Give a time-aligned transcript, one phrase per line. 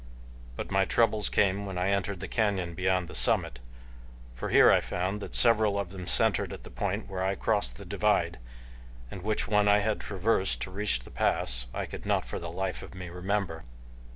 [0.55, 3.59] But my troubles came when I entered the canyon beyond the summit,
[4.33, 7.77] for here I found that several of them centered at the point where I crossed
[7.77, 8.39] the divide,
[9.11, 12.49] and which one I had traversed to reach the pass I could not for the
[12.49, 13.63] life of me remember.